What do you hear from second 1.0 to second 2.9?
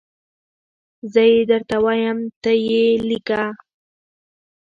زه یي درته وایم ته یي